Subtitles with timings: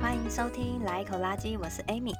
[0.00, 2.14] 欢迎收听《来一口垃圾》，我是 Amy，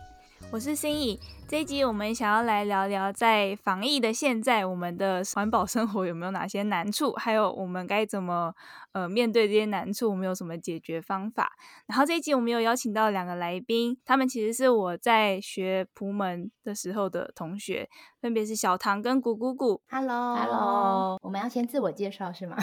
[0.51, 1.21] 我是心怡。
[1.47, 7.13] 这一集我们想要来聊聊，在防疫的现在，我们的环保生活有没有哪些难处？
[7.13, 8.53] 还有我们该怎么
[8.93, 10.11] 呃面对这些难处？
[10.11, 11.53] 我们有什么解决方法？
[11.87, 17.89] 然后这一集我们有邀请到两个来宾，他们其实是我在学普门的时候的同学，
[18.21, 19.81] 分别是小唐跟古古古。
[19.89, 22.57] Hello，Hello，我们要先自我介绍是吗？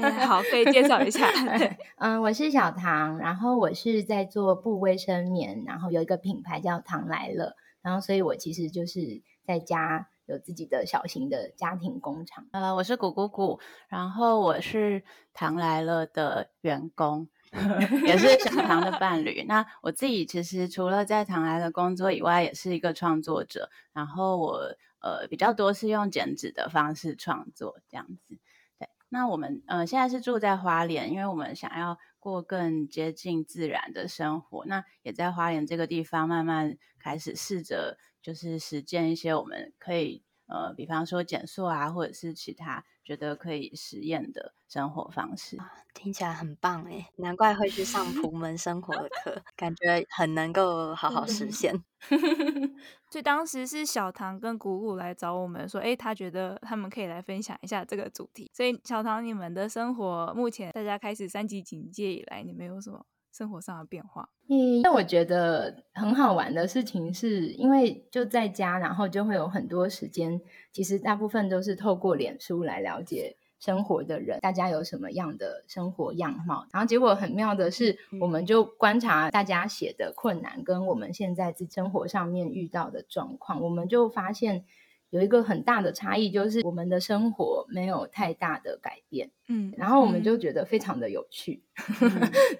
[0.00, 1.26] 哎，好，可以介绍一下。
[1.58, 7.54] 对，嗯，我是小唐，然后我是在做布卫生棉，然后有一个品牌叫唐来了。
[7.82, 12.46] 然后，所以我其实就是在家有自己的小型的家庭工厂。
[12.52, 15.02] 呃，我是古古古，然后我是
[15.32, 17.28] 唐来了的员工，
[18.06, 19.44] 也是小唐的伴侣。
[19.48, 23.70] 那我自己其实除了在唐来了工作以外，也是一个创作者。
[23.92, 28.38] 然后我呃比较多是用剪纸的方式创作这样子。
[28.78, 34.64] 对，那我们呃现在是住在花莲，因为我们想要过更接近自然的生活。
[34.66, 36.76] 那也在花莲这个地方慢慢。
[36.98, 37.96] 开始试着
[38.26, 45.56] 就是实践一些我们可以呃，比方说减速啊，或者是其他觉得可以实验的生活方式。
[45.94, 51.72] 听起来很棒哎，难怪会去上普门生活的课，感觉很能够好好实 现。
[53.12, 58.50] 所以当时是小唐跟古古来找我们说，哎，他觉得他们可以来分享一下这个主题。
[58.52, 63.06] 所以小唐，你们的生活目前大家开始三级警戒以来，你们有什么？
[63.36, 70.40] 生活上的变化，嗯，那我觉得很好玩的事情是，因为就在家，然后就会有很多时间，
[70.72, 76.66] 其实大部分都是透过脸书来了解生活的人，大家有什么样的生活样貌。
[76.72, 84.64] 然后结果很妙的是，我们就观察大家写的困难，跟我们现在在生活上面遇到的状况，我们就发现。
[85.10, 91.62] 有一个很大的差异，就是我们的生活没有太大的改变，嗯，然后我们就觉得非常的有趣，
[92.00, 92.10] 嗯、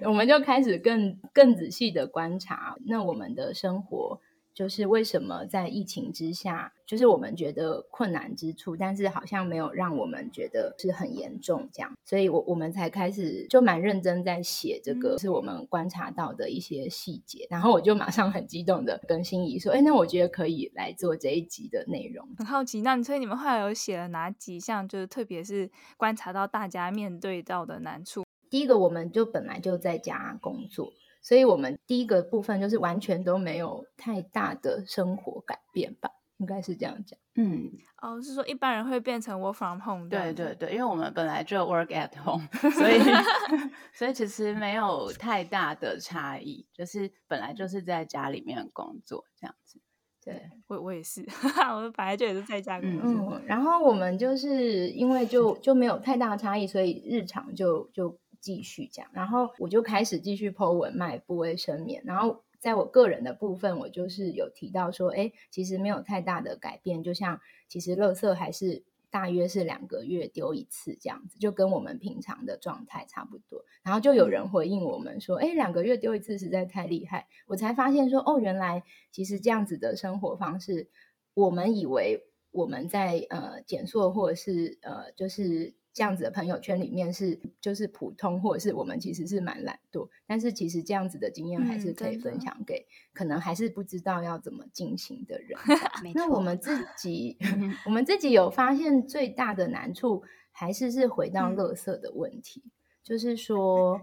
[0.09, 4.21] 我们就开始更更仔细的观察，那我们的生活。
[4.57, 17.47] 就是为什么在疫情之下，就是我们觉得困难之处，但是好像没有让我们觉得是很严重这样，所以我我们才开始就蛮认真在写这个，是我们观察到的一些细节。
[17.51, 24.89] 然后我就马上很激动的跟心仪说：“哎，那我觉得可以来做这一集的内容。”很好奇，那所以你们后来有写了哪几项？
[24.89, 28.25] 就是特别是观察到大家面对到的难处。
[28.49, 30.95] 第一个，我们就本来就在家工作。
[31.27, 37.19] 所以，我们第一个部分就是完全都没有太大的生活改变吧，应该是这样讲。
[37.35, 37.69] 嗯，
[38.01, 40.09] 哦，是说一般人会变成 work from home。
[40.09, 43.01] 对对对，因为我们本来就 work at home， 所以
[43.93, 49.81] 所以其实没有太大的差异，就是本来就是在家里面工作这样子。
[50.25, 51.27] 对，我我也是，
[51.75, 53.37] 我本来就也是在家工作。
[53.37, 58.17] 嗯，然后我们就是因为就就没有太大的差异，所以日常就就。
[58.47, 62.01] 继续讲，然后我就开始继续 po 文卖不卫生棉。
[62.05, 73.65] 然后在我个人的部分，我就是有提到说，哎，其实没有太大的改变，就像其实垃圾还是大约是两个月丢一次这样子，就跟我们平常的状态差不多。
[73.83, 77.27] 然后就有人回应我们说，哎，两个月丢一次实在太厉害。
[77.49, 80.89] 我才发现说，哦，原来其实这样子的生活方式，
[81.35, 85.75] 我们以为我们在呃减塑或者是呃就是。
[85.97, 95.59] 这样子的朋友圈里面是就是普通，或者是我们其实是蛮懒惰，但是其实这样子的经验还是可以分享给可能还是不知道要怎么进行的人。
[96.15, 97.39] 那我们自己，
[97.87, 102.71] 我们自己有发现最大的难处还是是回到垃圾的问题，嗯、
[103.03, 104.03] 就是说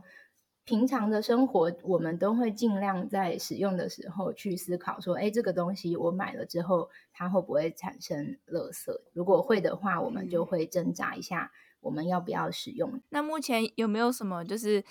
[0.64, 8.90] 平常的生活我们都会尽量在使用的时候去思考说，哎，这个东西我买了之后它会不会产生垃圾？
[9.14, 11.52] 如果会的话，我们就会挣扎一下。
[11.84, 13.02] 我们要不要使用？
[13.10, 14.84] 那目前有没有什么就是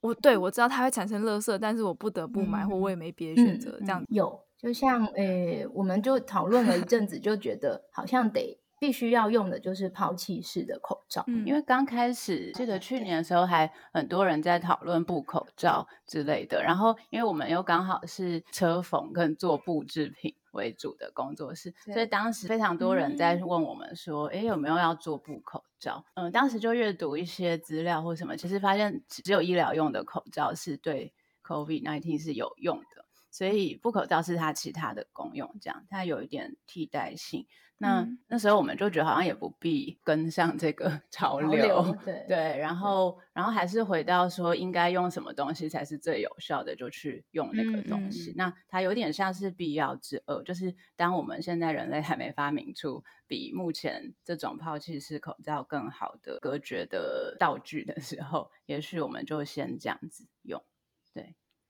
[0.00, 20.34] 我对我知道它会产生垃圾，但是我不得不买，嗯、或我也没别的选择，这样、有，就像诶，我们就讨论了一阵子，就觉得好像得必须要用的就是抛弃式的口罩，嗯、因为刚开始记得去年的时候还很多人在讨论布口罩之类的，然后因为我们又刚好是车缝跟做布制品。
[20.54, 31.12] 为主的工作室，所以当时非常多人在问我们说：“哎、嗯，有没有要做布口罩？”嗯，当时就阅读一些资料或什么，其实发现只有医疗用的口罩是对
[31.46, 33.04] COVID-19 是有用的。
[33.30, 37.46] 所以布口罩是它其他的功用，这样它有一点替代性。
[37.78, 48.30] 那、嗯、那时候我们就觉得好像也不必跟上这个 潮流，潮 流对对，然后然后还是回到说应该用什么东西才是最有效的，就去用那个东西。
[48.30, 60.62] 嗯、那它有点像是必要之恶，就是当我们现在人类还没发明出比目前这种抛弃式口罩更好的隔绝的道具的时候，也许我们就先这样子用，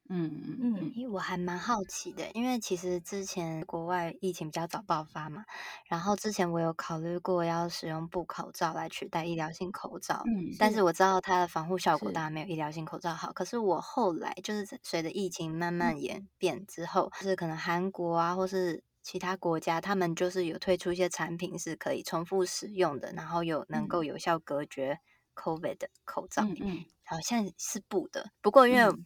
[0.06, 0.16] 对。
[0.16, 5.44] 嗯嗯嗯，因为我还蛮好奇的，因为其实之前国外疫情比较早爆发嘛，
[5.88, 13.32] 然后之前我有考虑过要使用布口罩来取代医疗性口罩，嗯，但是我知道它的防护效果当然没有医疗性口罩好。
[13.32, 24.98] 可是我后来就是随着疫情慢慢演变之后，嗯、就是可能韩国啊，或是其他国家，他们就是有推出一些产品是可以重复使用的，然后有能够有效隔绝
[25.34, 29.04] COVID 的口罩，嗯，嗯好像是布的，不过因为、嗯。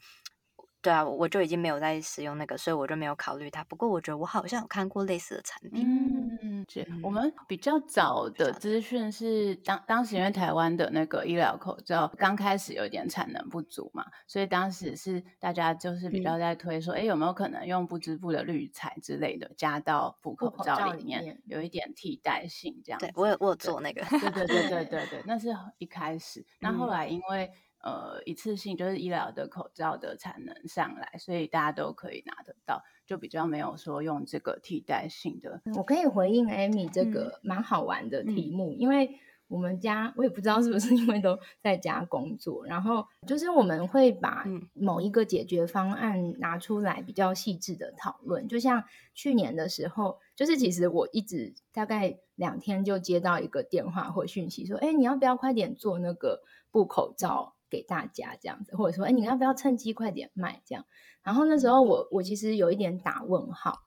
[0.80, 3.64] 对啊，我就已经没有在使用那个，所以我就没有考虑它。
[3.64, 5.84] 不过我觉得我好像有看过类似的产品。
[6.42, 6.64] 嗯，
[7.02, 23.06] 我们比较早的资讯是当当时因为台湾的那个医疗口罩刚开始有点产能不足嘛，所以当时是大家就是比较在推说，哎、嗯，有没有可能用不织布的滤材之类的加到布口罩里面，有一点替代性这样子。
[23.06, 24.02] 对，我有我有做那个。
[24.10, 25.48] 对对对对对对， 那是
[25.78, 26.46] 一开始。
[26.60, 27.50] 那后来因为。
[27.80, 35.62] 呃，一次性就是医疗的口罩的产能上来，所以大家都可以拿得到，就比较没有说用这个替代性的。
[35.76, 44.44] 我可以回应 Amy 这个蛮好玩的题目，嗯、因为我们家我也不知道是不是因为都在家工作，然后就是我们会把
[44.74, 48.48] 某一个解决方案拿出来比较细致的讨论。
[48.48, 48.82] 就像
[49.14, 56.42] 去年的时候，就是其实我一直大概两天就接到一个电话或讯息说，哎，你要不要快点做那个
[56.72, 57.54] 布口罩？
[57.70, 60.84] 给大家这样子，或者说，哎，你要不要趁机快点卖这样？
[61.22, 63.78] 然后那时候我我其实有一点打问号，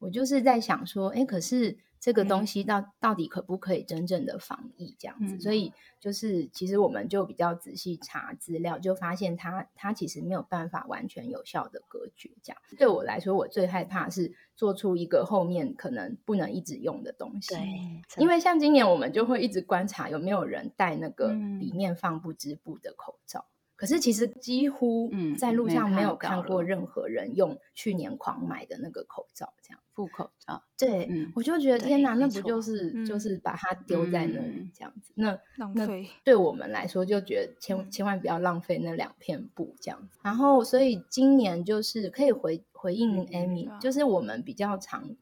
[0.00, 1.78] 我就是在想说，哎，可是。
[2.00, 5.34] 这个东西到到底可不可以真正的防疫这样子？
[5.34, 5.70] 嗯、所以
[6.00, 12.30] 就是其实我们就比较仔细查资料，就发现它它其实没有办法完全有效的隔绝。
[12.42, 17.54] 这样对我来说，我最害怕是做出一个后面可能不能一直用的东西。
[17.54, 23.40] 对，因为像今年我们就会一直观察有没有人戴那个里面放不织布的口罩。
[23.40, 30.62] 嗯可是其实几乎在路上没有看过任何人用去年狂买的那个口罩，这样副口罩。
[30.76, 35.14] 对，嗯、我就觉得天哪，那不就是、嗯、就是把它丢在那里这样子？
[35.16, 36.10] 嗯、那浪费。
[36.22, 40.18] 对我们来说，就觉得千千万不要浪费那两片布这样子。
[40.22, 45.16] 然后，所以今年就是可以回回应 Amy，、嗯、就是我们比较常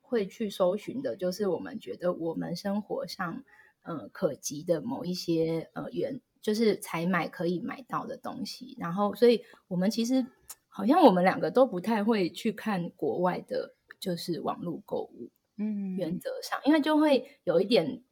[0.00, 3.42] 会去搜寻的，就是我们觉得我们生活上
[3.82, 6.20] 呃可及的某一些呃原。
[6.44, 10.24] 就是才买可以买到的东西，然后，所以我们其实
[10.68, 18.02] 好像我们两个都不太会去看国外的，就是网络购物，嗯，原则上，因为就会有一点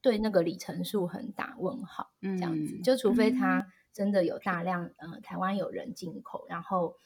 [0.00, 3.68] 对那个里程数很打问号，这样子，嗯、就除非他。
[3.94, 6.96] 真的有大量，嗯、呃，台湾有人进口，然后，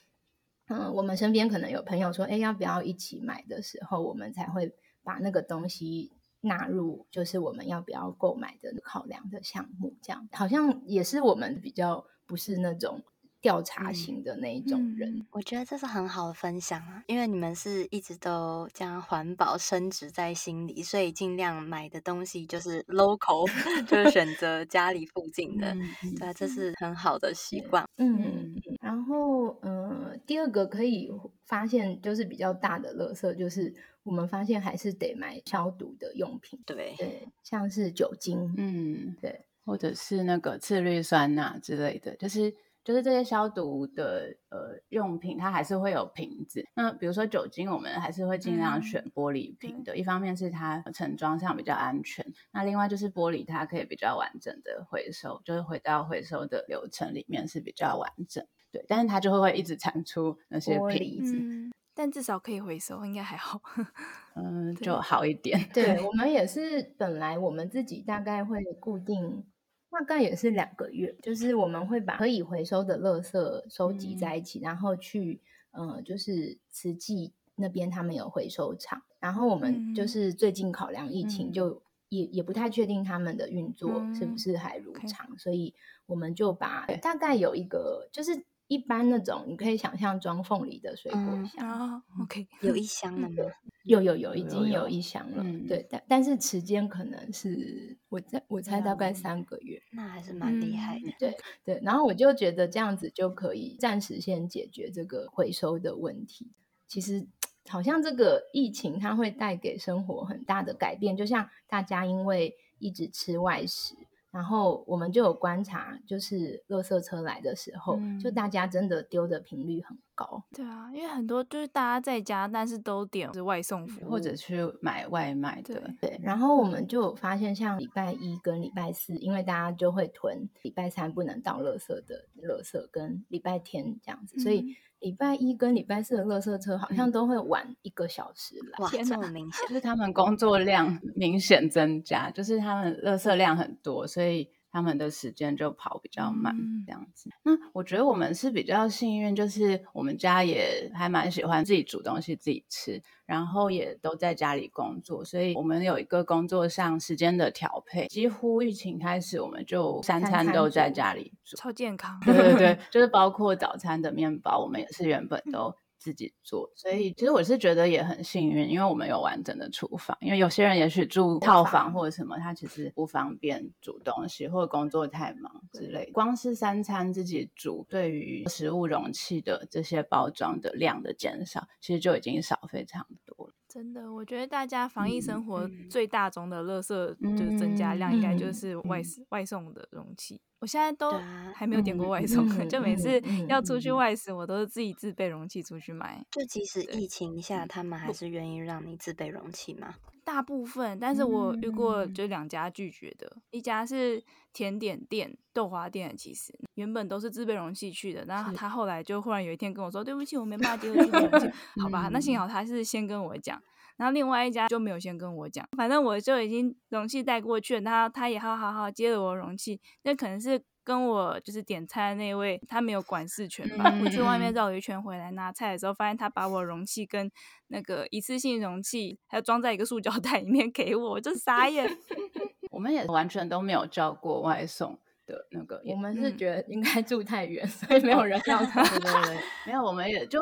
[0.68, 4.72] 嗯、呃，我们身边可能有朋友说，哎，要不要一起买的时候，我们才会
[5.02, 6.12] 把那个东西。
[6.46, 10.28] 纳入就是我们要不要购买的考量的项目，这样。
[10.32, 13.02] 好像也是我们比较不是那种
[13.46, 15.08] 调查型的那一种人。
[15.18, 23.46] 嗯，我觉得这是很好的分享啊，因为你们是一直都将环保升值在心里，所以尽量买的东西就是 local，
[23.86, 25.72] 就是选择家里附近的，
[26.18, 27.88] 对，这是很好的习惯。
[27.98, 31.08] 嗯嗯，然后嗯，呃，第二个可以
[31.44, 33.72] 发现就是比较大的垃圾就是。
[34.06, 42.54] 我们发现还是得买消毒的用品，对对，像是酒精，嗯，对，或者是那个次氯酸钠之类的，就是
[42.86, 46.64] 就是这些消毒的呃用品，它还是会有瓶子。
[46.76, 61.76] 那比如说酒精，我们还是会尽量选玻璃瓶的，嗯、一方面是它盛装上比较安全，那另外就是玻璃它可以比较完整的回收，就是回到回收的流程里面是比较完整，对，但是它就会会一直产出那些瓶子。
[61.98, 63.58] 但至少可以回收，应该还好。
[64.36, 65.58] 嗯，就好一点。
[65.72, 69.46] 对，我们也是，本来我们自己大概会固定，
[69.90, 75.40] 大概也是两个月，就是我们会把可以回收的垃圾收集在一起，嗯、然后去，
[75.70, 85.74] 呃，就是慈济那边他们有回收厂，然后我们就是最近考量疫情，就也、嗯、也不太确定他们的运作是不是还如常，嗯、所以
[86.06, 88.44] 我们就把大概有一个就是。
[88.68, 93.36] 一般那种你可以想象装凤梨的水果箱啊、嗯、，OK，有一箱了吗？
[93.84, 95.42] 有有有，已经有一箱了。
[95.44, 101.08] 嗯、对，但但是时间可能是我在我猜大概三个月，那还是蛮厉害的。
[101.08, 106.50] 嗯、对对，然后我就觉得这样子就可以暂时先解决这个回收的问题。
[106.88, 107.28] 其实
[107.68, 113.94] 好像这个疫情它会带给生活很大的改变，就像大家因为一直吃外食。
[114.36, 120.44] 然后我们就有观察，就是垃圾车来的时候，嗯、就大家真的丢的频率很高。
[120.52, 125.80] 对啊，因为很多就是大家在家，但是都点是外送服务或者去买外卖的。
[125.80, 134.76] 对，对，然后我们就有发现，像礼拜一跟礼拜四，因为大家就会囤礼拜三不能倒垃圾的垃圾，跟礼拜天这样子，嗯、所以。
[135.00, 144.48] 礼拜一跟礼拜四的垃圾车好像都会晚一个小时来，哇，这么明 显，就是他们工作量明显增加，就是他们垃圾量很多，所以。
[144.76, 146.54] 他们的时间就跑比较慢，
[146.84, 147.30] 这样子。
[147.44, 158.06] 嗯、那我觉得我们是比较幸运，就是我们家也还蛮喜欢自己煮东西自己吃，然后也都在家里工作，所以我们有一个工作上时间的调配。
[158.08, 162.20] 几乎疫情开始，我们就三餐都在家里煮，超健康。
[162.26, 165.74] 对对对， 就是包括早餐的面包，我们也是原本都。
[166.06, 170.16] 自己做，所以其实我是觉得也很幸运，因为我们有完整的厨房。
[170.20, 183.52] 因为有些人也许住套房或者什么，他其实不方便煮东西，或者工作太忙之类光是三餐自己煮，对于食物容器的这些包装的量的减少，其实就已经少非常多了。
[183.76, 190.40] 真的，我觉得大家防疫生活最大宗的垃圾就是增加量，应该就是外外送的容器。
[190.60, 191.12] 我现在都
[191.54, 196.24] 还没有点过外送，啊、就每次要出去外食，我都是自己自备容器出去买。
[196.30, 199.96] 就即使疫情下，他们还是愿意让你自备容器吗？
[200.26, 204.20] 大部分，但是我遇过就两家拒绝的，嗯、一家是
[204.52, 211.48] 甜点店豆花店，其实原本都是自备容器去的，然后他后来就忽然有一天跟我说：“对不起，我没办法 接受自备容器。”
[211.80, 213.62] 好吧，那幸好他是先跟我讲。
[213.96, 223.92] 然后另外一家就没有先跟我讲，反正我就已经容器带过去了，他他也好好好接了我的容器，那可能是跟我就是点菜的那位他没有管事权吧。
[224.04, 227.28] 我去外面绕了一圈回来拿菜的时候，发现他把我容器跟
[227.66, 231.90] 那个一次性容器还有装在一个塑胶袋里面给我，我就傻眼。
[232.70, 234.98] 我们也完全都没有叫过外送。
[235.26, 238.80] 的那个，我们是觉得应该住太远，嗯、所以没有人要他。
[238.84, 240.40] 对对对，没有，我们也就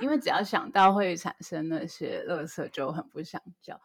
[0.00, 3.78] 因为只要想到会产生那些垃圾，就很不想叫。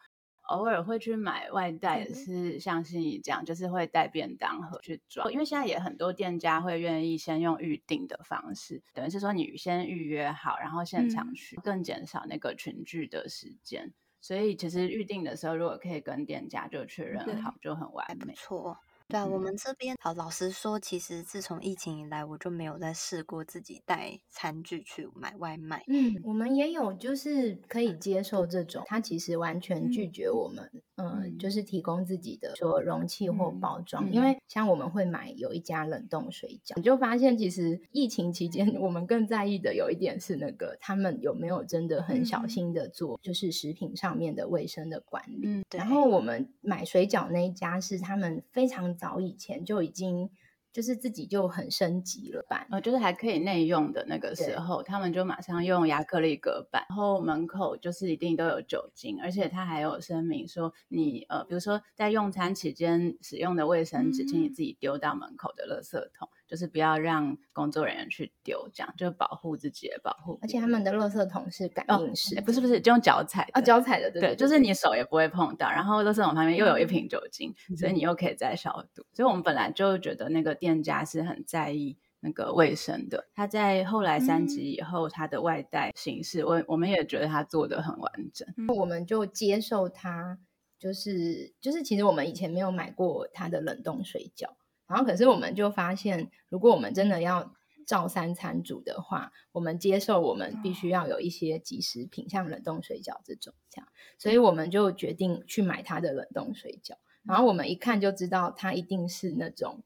[0.50, 5.32] 偶尔会去买外带，也是像心怡这样，就是会带便当盒去装。
[5.32, 13.92] 因为现在也很多店家会愿意先用预定的方式，等于是说你先预约好，然后现场去，嗯、更减少那个群聚的时间。
[14.20, 18.34] 所以其实预定的时候，如果可以跟店家就确认好，就很完美。
[18.34, 18.76] 错。
[19.10, 25.84] 对啊，我们这边好，老实说，其实自从疫情以来，我就没有再试过自己带餐具去买外卖。
[25.88, 30.70] 嗯，我们也有，就是可以接受这种，他其实完全拒绝我们。
[31.02, 45.40] 嗯就是提供自己的说容器或包装，因为像我们会买有一家冷冻水饺，你就发现其实疫情期间 我们更在意的有一点是那个他们有没有真的很小心的做，就是食品上面的卫生的管理。
[45.44, 50.28] 嗯，然后我们买水饺那一家是他们非常早以前就已经。
[50.72, 66.28] 就是自己就很升级了吧，呃，就是还可以内用的那个时候，他们就马上用亚克力隔板，然后门口就是一定都有酒精，而且他还有声明说你，你呃，比如说在用餐期间使用的卫生纸，请你自己丢到门口的垃圾桶。
[66.50, 70.36] 嗯就是不要让工作人员去丢，这样就保护自己的保护。
[70.42, 75.70] 而且他们的垃圾桶是感应式，哦，不是不是，就用脚踩啊，脚踩的，对，对，就是你手也不会碰到。
[75.70, 79.04] 然后垃圾桶旁边又有一瓶酒精，嗯、所以你又可以再消毒。
[79.12, 83.28] 所以我们本来就觉得那个店家是很在意那个卫生的。
[83.32, 90.36] 他在后来三级以后，他的外带形式，我、嗯、我们也觉得他做的很完整，嗯、我们就接受他，
[90.80, 94.48] 就是就是其实我们以前没有买过他的冷冻水饺。
[94.90, 97.54] 然后，可是我们就发现，如果我们真的要
[97.86, 106.94] 照三餐煮的话，我们接受我们必须要有一些即食品，像冷冻水饺这种这样，所以我们就决定去买它的冷冻水饺。
[107.22, 109.84] 然后我们一看就知道，它一定是那种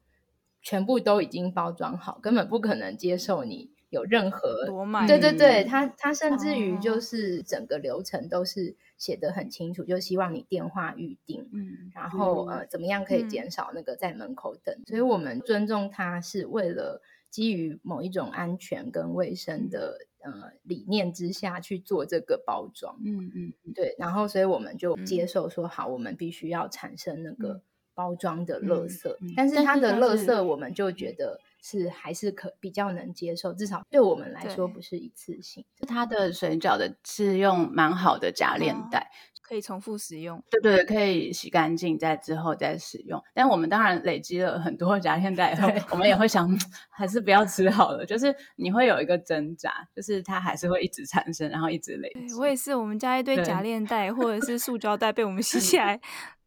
[0.63, 4.67] 全部都已经包装好，根本不可能接受你有任何。
[5.07, 8.77] 对对对，他他甚至于就是整个流程都是。
[8.97, 14.73] 写得很清楚，就希望你电话预定，嗯，然后呃，怎么样可以减少那个在门口等？
[14.77, 23.97] 嗯、所以我们尊重他，是为了基于某一种安全跟卫生的呃理念之下去做这个包装，嗯嗯，对。
[23.99, 27.61] 然后，所以我们就接受说，好，我们必须要产生那个
[27.95, 31.41] 包装的垃圾，但是它的垃圾，我们就觉得。
[31.67, 35.65] 是还是可比较能接受，至少对我们来说不是一次性。
[35.89, 40.45] 它的水饺的是用蛮好的夹链袋，可以重复使用。
[40.51, 43.19] 对对，可以洗干净再之后再使用。
[43.33, 46.47] 但我们当然累积了很多夹链袋以后，我们也会想，
[46.93, 48.05] 还是不要吃好了。
[48.05, 52.35] 就是你会有一个挣扎，就是它还是会一直产生，然后一直累积。
[52.35, 55.99] 我也是，我们家一堆夹链袋或者是塑胶袋被我们吸 起来。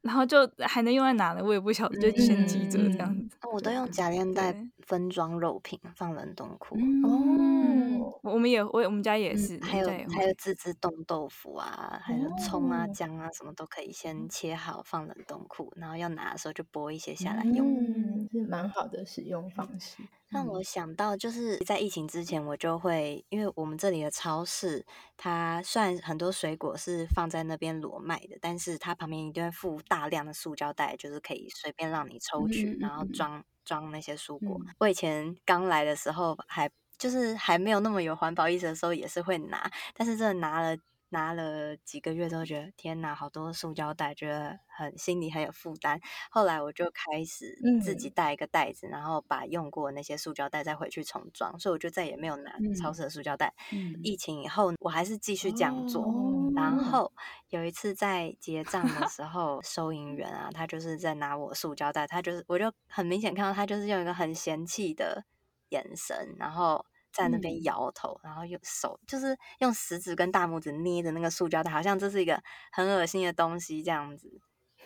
[0.01, 1.43] 然后就还能用在哪呢？
[1.43, 3.37] 我也不晓得，就先记着这样子。
[3.51, 4.55] 我都用夹链袋
[4.87, 6.75] 分装肉品，放冷冻库。
[7.03, 9.59] 哦，我们也，我我们家也是。
[9.61, 17.77] 还有还有自制冻豆腐啊，还有葱啊、姜啊，什么都可以先切好放冷冻库，然后要拿的时候就剥一些下来用。
[17.77, 19.97] 嗯，是蛮好的使用方式。
[20.29, 34.59] 让我想到，就是在疫情之前，我就会因为我们这里的超市，它虽然很多水果是放在那边裸卖的，但是它旁边一定会附大量的塑胶袋，就是可以随便让你抽取，然后装装那些蔬果。
[34.79, 40.77] 我以前刚来的时候，还就是还没有那么有环保意识的时候，也是会拿，但是真的拿了。
[41.09, 45.99] 拿了几个月之后，觉得天哪，好多塑胶袋，觉得很心里很有负担。
[46.29, 53.53] 后来我就开始自己带一个袋子，嗯、然后把用过那些塑胶袋再回去重装，所以我就再也没有拿超市的塑胶袋。
[53.71, 56.03] 嗯、疫情以后，我还是继续这样做。
[56.03, 57.11] 哦、然后
[57.49, 65.23] 有一次在结账的时候，收银员啊，他就是在拿我塑胶袋，他就是我就很明显看到他就是用一个很嫌弃的
[65.69, 66.85] 眼神，然后。
[67.17, 72.39] 在那边摇头，嗯、然后用手就是用食指跟大拇指捏着那个塑胶袋，好像这是一个
[72.71, 74.39] 很恶心的东西这样子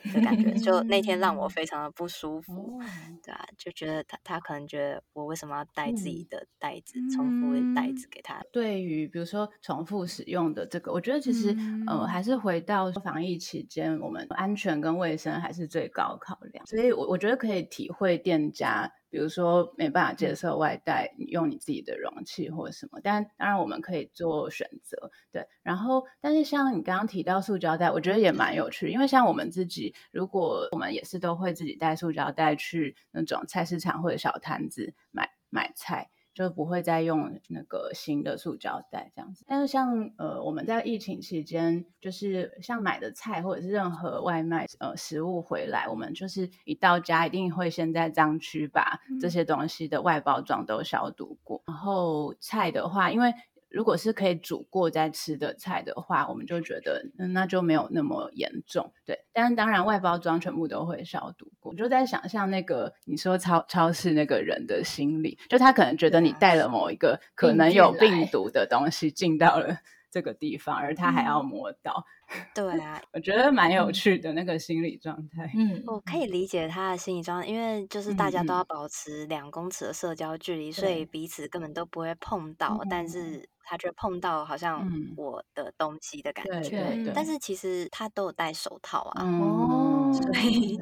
[0.13, 0.53] 的感觉。
[0.53, 8.41] 就那天让我非常的不舒服，嗯、对啊，就觉得他他可能觉得我为什么要带自己的袋子，嗯、重复的袋子给他。
[8.53, 18.89] 对于比如说重复使用的这个，我觉得其实、嗯、呃还是回到防疫期间，我们安全跟卫生还是最高考量，所以我我觉得可以体会店家。
[19.11, 25.45] 比如说没办法接受外带，你用你自己的容器或者什么，但当然我们可以做选择，对。
[25.61, 36.09] 然后，但是像你刚刚提到塑胶袋，我觉得也蛮有趣，因为像我们自己，如果我们也是都会自己带塑胶袋去那种菜市场或者小摊子买买菜。
[36.33, 53.33] 就不会再用那个新的塑胶袋这样子，但是像呃我们在疫情期间，就是像买的菜或者是任何外卖呃食物回来，我们就是一到家一定会先在脏区把这些东西的外包装都消毒过，然后菜的话，因为。
[53.71, 59.25] 如果是可以煮过再吃的菜的话，我们就觉得嗯那就没有那么严重，对。
[59.33, 61.71] 但是当然外包装全部都会消毒过。
[61.71, 69.77] 我就在想象那个你说超超市那个人的心理，就他可能觉得你带了某一个可能有病毒的东西进到了
[70.11, 72.05] 这个地方，而他还要摸到。
[72.53, 75.51] 对啊，我觉得蛮有趣的那个心理状态。
[75.55, 82.81] 嗯，我可以理解他的心理状态，因为就是大家都要保持两公尺的社交距离，嗯、所以彼此根本都不会碰到。
[82.89, 86.81] 但是他觉得碰到好像我的东西的感觉。
[86.81, 89.23] 对，但是其实他都有戴手套啊。
[89.39, 90.77] 哦、嗯，所以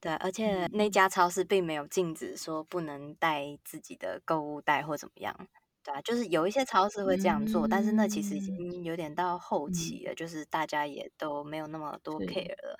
[0.00, 5.34] 对，而且那家超市并没有禁止说不能带自己的购物袋或怎么样。
[5.82, 12.78] 对啊，就是有一些超市会这样做，嗯、但是那其实已经有点到后期了，嗯、就是大家也都没有那么多 care 了。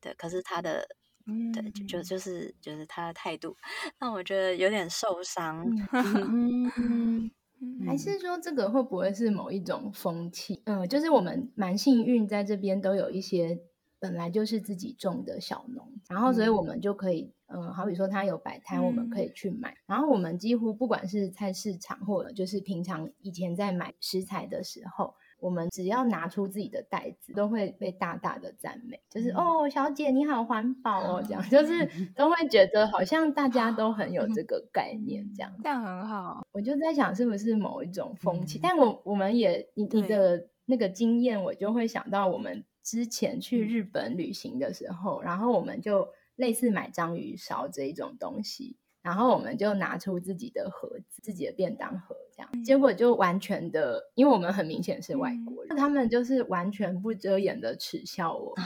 [0.00, 0.86] 对，对，可是他的，
[1.26, 3.56] 嗯、对，就就就是就是他的态度
[3.98, 5.64] 让我觉得有点受伤。
[5.92, 7.30] 嗯，
[7.86, 10.62] 还是说这个会不会是某一种风气？
[10.64, 13.60] 嗯，就是我们蛮幸运，在这边都有一些。
[14.00, 19.70] 本来就是自己种的小农，然后所以我们就可以，嗯、呃，好比说他有摆摊，我们可以去买。
[19.70, 36.46] 嗯、然后我们几乎不管是菜市场或者就是平常以前在买食材的时候，我们只要拿出自己的袋子，都会被大大的赞美，就是、嗯、哦，小姐你好环保哦，这样就 是都会觉得好像大家都很有这 个概念，这样这样很好。
[36.52, 42.64] 我就在想是不是某一种风气，嗯、但我我们也你你的那个经验，我就会想到我们。
[42.86, 58.64] 之前去日本旅行的时候，然后我们就类似买章鱼烧这一种东西，然后我们就拿出自己的盒子、自己的便当盒，这样，结果就完全的，因为我们很明显是外国人，他们就是完全不遮掩的耻笑我啊。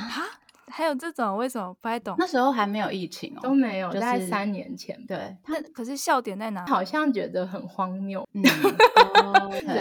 [0.70, 2.14] 还有这种为什么不太懂？
[2.18, 4.96] 那时候还没有疫情哦，都没有，就在三年前。
[5.06, 6.64] 对，他可是笑点在哪？
[6.66, 8.44] 好像觉得很荒谬， 嗯，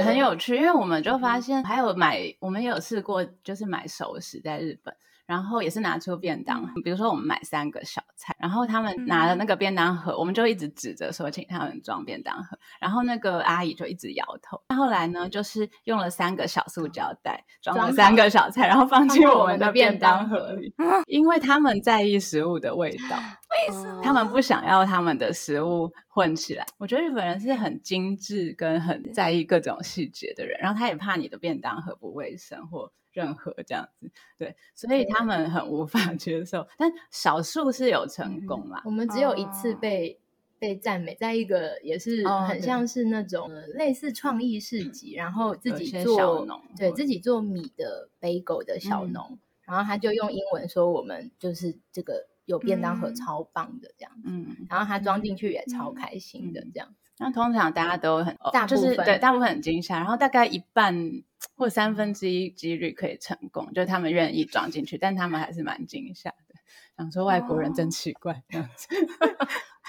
[0.03, 4.91] 很有趣，因为我们就发现还有买，我们也有试过，就是买熟食在日本。
[5.27, 14.59] 然后也是拿出便当，比如说我们买三个小菜，然后他们拿了那个便当盒，嗯、我们就一直指着说请他们装便当盒，然后那个阿姨就一直摇头。
[14.73, 20.73] 后来呢，就是用了三个小塑胶袋装了三个小菜，然后放进我们的便当盒里，
[21.07, 23.17] 因为他们在意食物的味道，
[23.67, 24.01] 为什么？
[24.01, 26.65] 他们不想要他们的食物混起来。
[26.77, 32.89] 我觉得日本人是很精致跟很在意各种细节的人，然后他也怕你的便当盒不卫生或。
[33.17, 34.09] 任何这样子。
[34.37, 38.83] 对，所以他们很无法 接受，但少数是有成功啦。
[38.85, 40.19] 我们只有一次被。
[40.59, 57.06] 被赞美，在一个也是很像是那种、哦、类似创意市集，然后自己做小农，对自己做米的 bagel 的小农、嗯，然后他就用英文说我们就是这个有便当盒超棒的这样子，嗯，然后他装进去也超开心的这样子。
[57.19, 60.95] 那、通常大家都很大部分、就是、对大部分很惊吓，然后大概一半
[61.55, 66.55] 或三分之一几率可以成功，就是他们愿意装进去，但他们还是蛮惊吓的，
[66.97, 68.87] 想说外国人真奇怪、哦、这样子。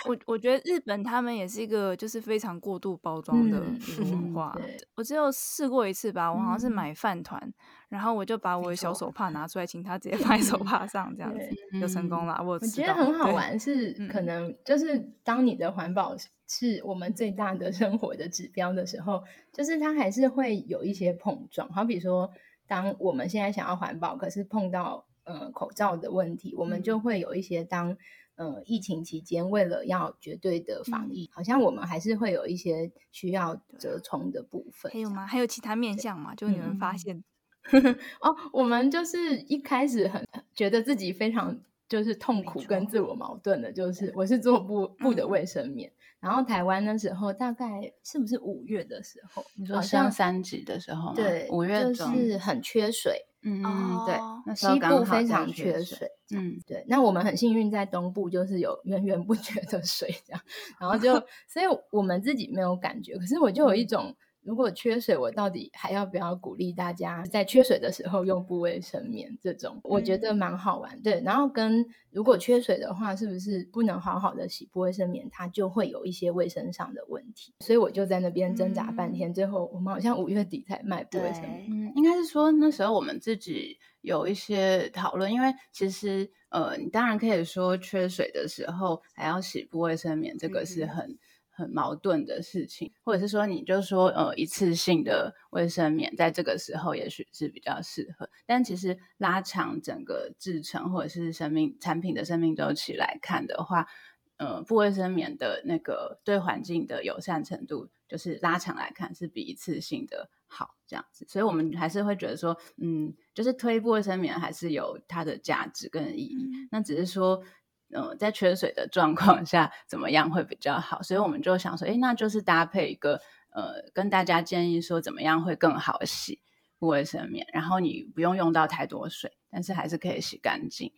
[0.07, 3.61] 我我觉得日本他们也是一个就是非常过度包装的
[3.99, 4.57] 文化。
[4.61, 7.53] 嗯、我只有试过一次吧，我好像是买饭团、嗯，
[7.89, 12.39] 然后我就把我的小手帕拿出来，请他直接 放在手 帕上，这样子就成功了。
[12.41, 21.69] 我，我觉得很好玩，是可能就是当你的环保是我们最大的生活的指标的时候，就是它还是会有一些碰撞。
[21.71, 22.31] 好比说，
[22.67, 27.97] 当我们现在想要环保，可是碰到呃口罩的问题，我们就会有一些当。
[28.39, 34.93] 呃，疫情期间为了要绝对的防疫，嗯，好像我们还是会有一些需要折冲的部分。
[34.93, 35.27] 还有吗？
[35.27, 36.37] 还有其他面向吗？
[36.37, 37.25] 就你们发现？
[38.23, 40.25] 哦，我们就是一开始很
[40.55, 49.45] 觉得自己非常就是痛苦跟自我矛盾的，就是我是做布布的卫生棉，嗯，然后台湾那时候大概是不是五月的时候？
[49.57, 51.15] 你说像三级的时候吗？
[51.17, 53.27] 对，五月就是很缺水。
[53.43, 53.63] 嗯，
[54.07, 56.09] 对，那西部非常缺水。
[56.35, 60.41] 嗯，对，那我们很幸运在东部就是有源源不绝的水，这样，
[60.81, 61.15] 然后就，
[61.49, 64.15] 所以我们自己没有感觉，可是我就有一种。
[64.49, 69.37] 如果缺水，我到底还要不要鼓励大家在缺水的时候用布卫生棉？
[69.43, 70.99] 这种我觉得蛮好玩。
[71.03, 77.53] 对，然后跟如果缺水的话，是不是不能好好的洗布卫生棉，它就会有一些卫生上的问题？
[77.61, 81.67] 所以我就在那边挣扎半天，嗯、最后我们好像五月底才卖布卫生棉。
[81.69, 91.05] 嗯，应该是说那时候我们自己有一些讨论，因为其实呃，你当然可以说缺水的时候还要洗布卫生棉，这个是很。
[91.07, 91.19] 嗯
[91.59, 103.89] 很矛盾的事情，或者是说，你就说，呃，一次性的卫生棉在这个时候也许是比较适合，但其实拉长整个制成或者是生命产品的生命周期来看的话，
[104.37, 117.43] 呃，布卫生棉的那个对环境的友善程度，就是拉长来看是比一次性的好这样子，所以我们还是会觉得说，嗯，就是推布卫生棉还是有它的价值跟意义，嗯、那只是说。
[117.91, 121.03] 呃，在缺水的状况下，怎么样会比较好？
[121.03, 123.21] 所以我们就想说，诶，那就是搭配一个
[123.51, 126.41] 呃，跟大家建议说，怎么样会更好洗
[126.79, 130.93] 布卫生棉，然后你不用用到太多水，但是还是可以洗干净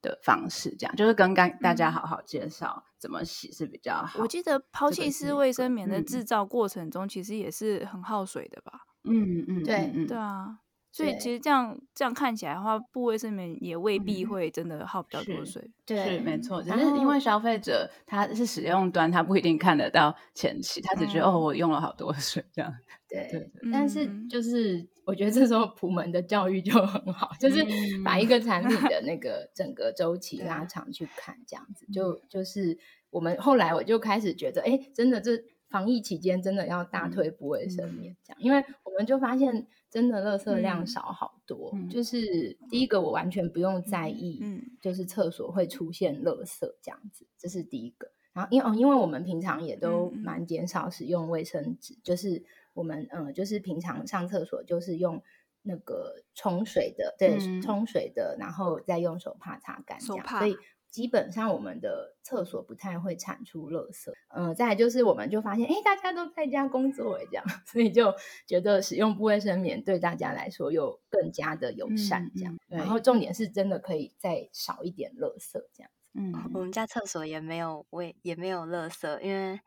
[0.00, 4.20] 的方式，这样就是跟大大家好好介绍怎么洗是比较好。
[4.20, 8.82] 我记得抛弃式卫生棉的制造过程中，其实也是很耗水的吧？
[9.02, 10.58] 嗯嗯，对，对啊。
[10.96, 15.70] 所以其实这样这样看起来的话，布卫生棉也未必会真的耗比较多水。
[15.84, 16.62] 对，是没错。
[16.62, 22.72] 只是因为消费者他是使用端，他不一定看得到前期，他只觉得、嗯、哦，我用了好多水这样。
[23.10, 23.50] 对。
[23.70, 27.62] 但是就是我觉得这时候普门的教育就很好，就是
[28.02, 32.78] 把一个产品的那 个整个周期拉长去看，这样子就就是
[33.10, 35.32] 我们后来我就开始觉得，哎，真的这
[35.68, 39.66] 防疫期间真的要大推布卫生棉这样，因为我们就发现。
[39.96, 48.10] 真的垃圾量少好多，嗯，就是第一个我完全不用在意，嗯，就是厕所会出现垃圾这样子，这是第一个。
[48.34, 55.22] 然后因为哦，因为我们平常也都蛮减少使用卫生纸，就是我们嗯，就是平常上厕所就是用
[55.62, 60.54] 那个冲水的，对，冲水的，然后再用手帕擦干这样，所以。
[60.96, 68.14] 基本上我们的厕所不太会产出垃圾，嗯、呃，再来就是我们就发现，哎，大家都在家工作，哎，这样， 所以就
[68.46, 72.78] 觉得使用不卫生棉对大家来说又更加的友善，这样、嗯嗯。
[72.78, 76.18] 然后重点是真的可以再少一点垃圾，这样子。
[76.18, 79.60] 嗯，我们家厕所也没有卫，也没有垃圾，因为。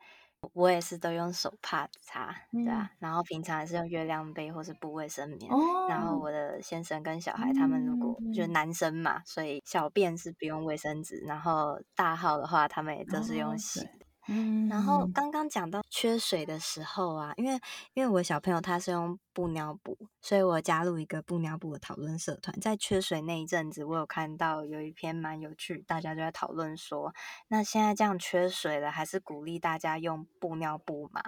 [0.53, 5.51] 我也是都用手帕擦，对啊，然后平常还是用月亮杯或是布卫生棉。
[5.51, 5.87] 哦。
[5.89, 13.87] 然后我的先生跟小孩他们如果就是男生嘛，所以小便是不用卫生纸，然后大号的话他们也都是用洗。
[14.29, 17.59] 哦嗯，然后刚刚讲到缺水的时候啊，因为
[17.95, 22.57] 因为我小朋友他是用布尿布，所以我加入一个布尿布的讨论社团。
[22.59, 27.13] 在缺水那一阵子，我有看到有一篇蛮有趣，大家就在讨论说，
[27.47, 31.21] 那现在这样缺水了，还是鼓励大家用布尿布嘛？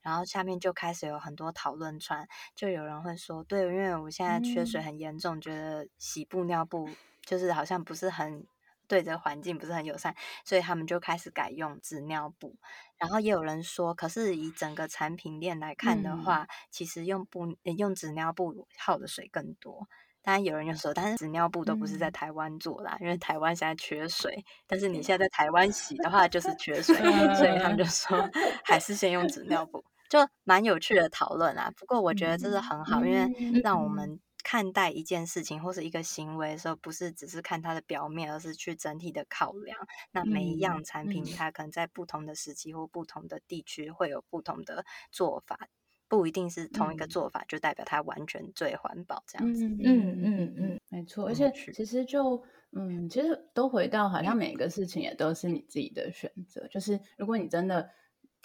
[0.00, 6.88] 然后下面就开始有很多讨论串，就有人会说，对，因为我现在缺水很严重，嗯、觉得洗布尿布
[7.24, 8.46] 就是好像不是很。
[8.88, 12.56] 对这个环境不是很友善，所以他们就开始改用纸尿布。
[12.98, 19.86] 然后也有人说，可是以整个产品链来看的话，嗯、其实用布用纸尿布耗的水更多。
[20.22, 24.44] 当然有人就说，但是纸尿布都不是在台湾做啦，嗯、因为台湾现在缺水。
[24.66, 26.96] 但是你现在在 台湾洗的话，就是缺水，
[27.36, 28.28] 所以他们就说
[28.64, 31.70] 还是先用纸尿布，就蛮有趣的讨论啊。
[31.76, 39.76] 不过我觉得这是很好，嗯、因为让我们看待一件事情或是一个行为的时候，不是只是看它的表面，而是去整体的考量。
[40.12, 45.68] 那每一样产品，它可能在不同的时期或不同的地区会有不同的做法。
[46.06, 49.66] 不一定是同一个做法，嗯、就代表它完全最环保这样子。
[49.66, 51.26] 嗯嗯嗯嗯，没错。
[51.26, 56.64] 而且其实就嗯，其实都回到好像每个事情也都是你自己的选择。
[56.68, 57.90] 就是如果你真的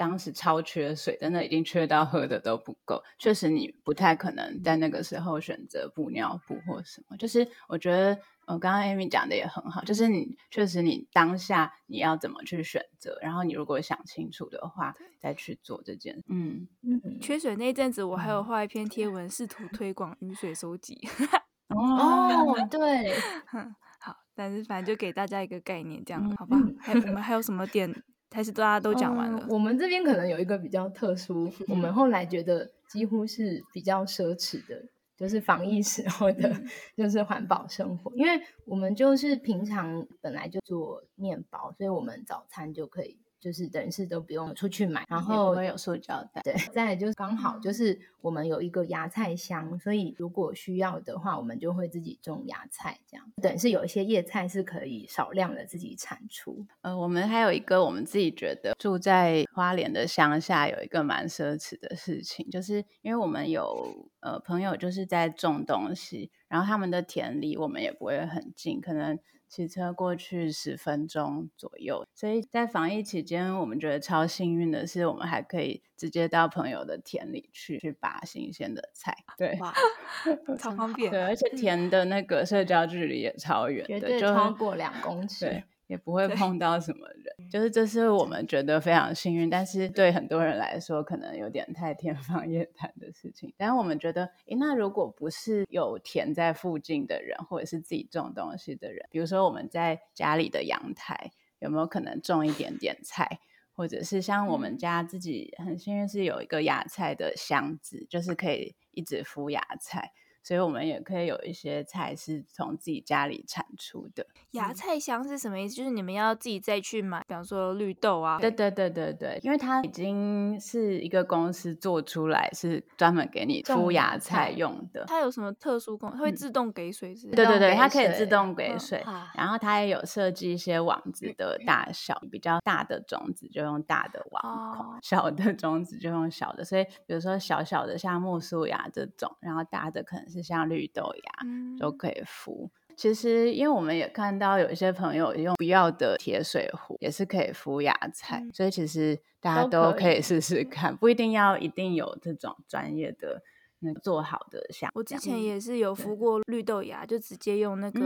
[0.01, 7.15] 当时超缺水，真的已经缺到喝的都不够，确实你不太可能在那个时候选择布尿布或什么。
[7.17, 8.17] 就是我觉得。
[8.47, 16.21] 我刚刚 Amy 讲的也很好，就是你确实你当下你要怎么去选择，然后你如果想清楚的话，再去做这件。
[16.27, 17.19] 嗯嗯。
[17.21, 20.99] 缺水那阵子，我还有画一篇贴文，试图推广雨水收集。
[21.69, 23.15] 哦，对，
[24.01, 26.57] 好，但是反正就给大家一个概念，这样好吧？
[26.79, 28.03] 还我们还有什么点？
[28.31, 29.45] 还是大家都讲完了？
[29.49, 34.83] 我们这边可能有一个比较特殊，我们后来觉得几乎是比较奢侈的。
[35.17, 36.51] 就是防疫时候的，
[36.97, 43.19] 就是环保生活，因为我们就是平常本来就做面包，所以我们早餐就可以。
[43.41, 46.41] 就是等于是都不用出去买，然后不会有塑胶袋。
[46.43, 56.65] 对，再来就是刚好就是我们有一个芽菜箱，所以如果需要的话，我们就会自己种芽菜，这样等于是有一些叶菜是可以少量的自己产出。
[56.81, 69.19] 呃，我们还有一个我们自己觉得住在花莲的乡下有一个蛮奢侈的事情，就是因为我们有呃朋友就是在种东西，然后他们的田离我们也不会很近，可能。
[69.51, 79.13] 骑车过去十分钟左右，所以在防疫期间，我们觉得超幸运的是，我们还可以直接到朋友的田里去去拔新鲜的菜。
[79.37, 79.73] 对，哇，
[80.57, 81.11] 超方便。
[81.11, 85.61] 对，而且田的那个社交距离也超远的，绝对超过两公尺。
[85.91, 93.53] 也不会碰到什么人，就是这是我们觉得非常幸运，但是对很多人来说可能有点太天方夜谭的事情。
[93.57, 103.41] 但是我们觉得，诶，那如果不是有田在附近的人，或者是自己种东西的人，比如说我们在家里的阳台，有没有可能种一点点菜，
[103.73, 110.13] 或者是像我们家自己很幸运是有一个芽菜的箱子，就是可以一直孵芽菜。
[110.43, 114.25] 所以我们也可以有一些菜是从自己家里产出的。
[114.51, 115.75] 芽菜香是什么意思？
[115.75, 118.39] 就是你们要自己再去买，比方说绿豆啊。
[118.39, 125.05] 对对对对对，因为它已经是一个公司做出来，是专门给你出芽菜用的。
[125.05, 126.17] 它有什么特殊功能？
[126.17, 127.27] 它会自动给水是？
[127.27, 129.03] 对对对，它可以自动给水。
[129.35, 136.63] 然后它也有设计一些网子的大小，比较大的种子就用大的网孔，小的种子就用小的。
[136.65, 140.30] 所以比如说小小的像苜蓿芽这种，然后大的可能。
[140.31, 142.71] 是像绿豆芽、嗯、都可以敷。
[142.97, 148.39] 其实，因为我们也看到有一些朋友用不要的铁水壶，也是可以敷芽菜。
[148.39, 153.41] 嗯、所以其实大家都可以试试看，不一定要一定有这种专业的
[153.79, 154.91] 那个做好的像。
[154.93, 158.01] 我之前也是有敷过绿豆芽，就直接用那个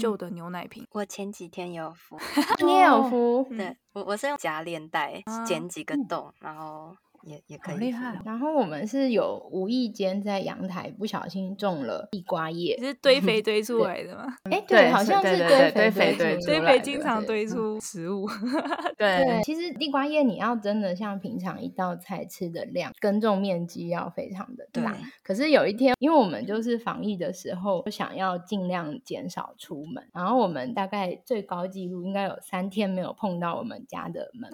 [0.00, 0.84] 旧的牛奶瓶。
[0.90, 2.18] 我前几天有敷，
[2.64, 3.46] 你也有敷？
[3.50, 6.96] 对，我我是用夹链袋剪几个洞，嗯、然后。
[7.24, 8.20] 也也可以，厉害。
[8.24, 14.26] 然后我们是有无意间在阳台不小心种了地瓜叶， 是堆肥堆出来的吗？
[14.44, 18.26] 哎，对，好像是堆肥堆肥堆肥经常堆出食物。
[18.98, 24.96] 对，其实地瓜叶你要真的像平常一道菜吃的量，耕种面积要非常的大。
[25.22, 34.50] 可是有一天，因为我们就是防疫的时候，想要尽量减少出门，然后我们大概最高纪录应该有三天没有碰到我们家的门。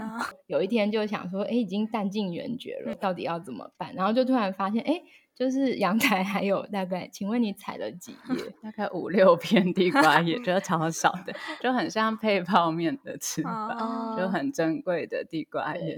[0.46, 3.94] 有一天就想说，哎，已经淡尽援绝了，到底要怎么办？
[3.94, 5.00] 然后就突然发现，哎，
[5.34, 8.52] 就是阳台还有大概，请问你采了几叶？
[8.60, 15.96] 大概五六片地瓜叶，觉得超少的， 就很像配泡面的吃法，哦、就很珍贵的地瓜叶。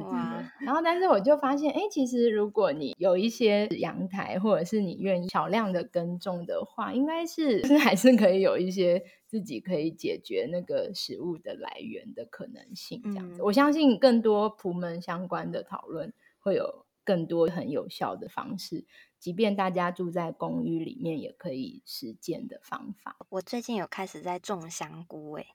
[0.61, 13.01] 然后，但是我就发现，哎，其实如果你有一些阳台，或者是你愿意少量的耕种的话，应该是是 还是可以有一些自己可以解决那个食物的来源的可能性。
[13.05, 16.13] 这样子，嗯、我相信更多普门相关的讨论。
[16.41, 18.87] 会有更多很有效的方式，
[19.19, 23.17] 即便大家住在公寓里面，也可以实践的方法。
[23.29, 25.47] 我最近有开始在种香菇，欸，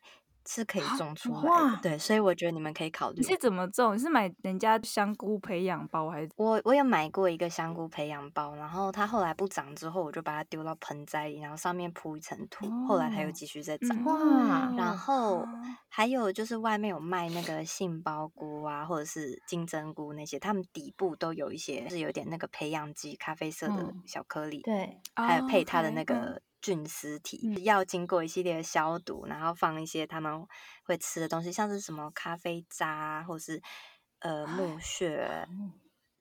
[0.48, 3.18] 是可以种出来对，所以我觉得你们可以考虑。
[3.18, 3.96] 你是怎么种？
[3.96, 6.30] 你是买人家香菇培养包还是？
[6.36, 14.04] 我我有买过一个香菇培养包，然后它后来不长之后，我就把它丢到盆栽里，然后上面铺一层土，哦、后来它又继续在长。
[14.06, 14.74] 哇！
[14.78, 15.46] 然后
[15.90, 24.62] 还有就是外面有卖那个杏鲍菇啊，或者是金针菇那些，它们底部都有一些是有点那个培养基，咖啡色的小颗粒。
[24.62, 26.42] 对，还有配它的那个。
[26.66, 30.48] 菌丝体，嗯、要经过一系列的消毒，然后放一些他们
[30.84, 33.62] 会吃的东西，像是什么咖啡渣，或是
[34.18, 35.48] 呃木屑，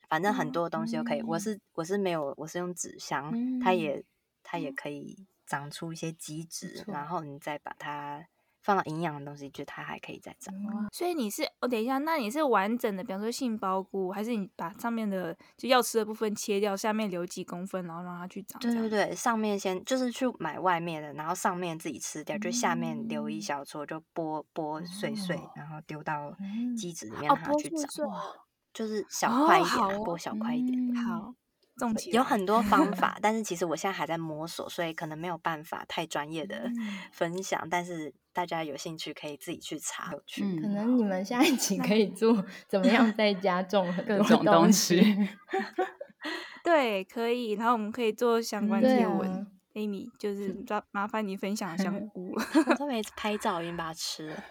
[0.07, 1.23] 反正很多东西都可以。
[1.23, 4.05] 嗯、我是我是没有，我是用纸箱，嗯、它也
[4.43, 8.27] 它也可以长出一些基质，嗯、然后你再把它。
[8.65, 10.53] 放到营养的东西，就它还可以再长。
[10.91, 18.59] 所以你是，我、哦、等一下，那你是完整的，比方说杏鲍菇，还是你把上面的就要吃的部分切掉，下面留几公分，然后让它去长？
[18.61, 26.35] 对对对，上面先就是去买外面的，然后上面自己吃掉，嗯、就下面留一小撮，就剥剥碎碎，哦、然后丢到
[26.77, 28.09] 机子里面让它去长。
[28.09, 28.21] 哇、哦，
[28.73, 30.97] 就是小块一点，剥、哦、小块一点。
[30.97, 31.35] 好。
[32.13, 36.71] 有很多方法，但是其实我现在还在摸索，所以可能没有办法太专业的
[37.11, 37.61] 分享。
[37.65, 40.13] 嗯、但是大家有兴趣可以自己去查。
[40.13, 45.03] 有趣，可能你们下一期可以做怎么样在家种各种东西。
[46.63, 47.53] 对，可以。
[47.53, 49.47] 然后我们可以做相关贴文。
[49.75, 52.33] Amy 就是抓麻烦你分享香菇，
[52.71, 54.45] 我都没拍照，已经把它吃了。